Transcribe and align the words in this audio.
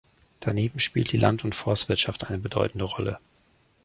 Daneben 0.39 0.79
spielt 0.79 1.11
die 1.11 1.17
Land- 1.19 1.43
und 1.43 1.53
Forstwirtschaft 1.53 2.25
eine 2.27 2.39
bedeutende 2.39 2.85
Rolle. 2.85 3.19